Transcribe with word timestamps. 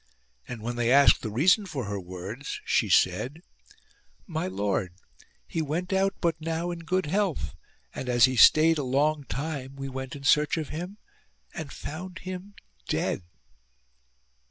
And, 0.47 0.63
when 0.63 0.77
they 0.77 0.91
asked 0.91 1.21
the 1.21 1.29
reason 1.29 1.67
for 1.67 1.85
her 1.85 1.99
words, 1.99 2.59
she 2.65 2.89
said:" 2.89 3.41
My 4.25 4.47
lord, 4.47 4.95
he 5.45 5.61
went 5.61 5.93
out 5.93 6.15
but 6.19 6.41
now 6.41 6.71
in 6.71 6.79
good 6.79 7.05
health, 7.05 7.53
and, 7.93 8.09
as 8.09 8.25
he 8.25 8.35
stayed 8.35 8.79
a 8.79 8.83
long 8.83 9.25
time, 9.25 9.75
we 9.75 9.89
went 9.89 10.15
in 10.15 10.23
search 10.23 10.57
of 10.57 10.69
him, 10.69 10.97
and 11.53 11.71
found 11.71 12.17
him 12.17 12.55
dead." 12.87 13.21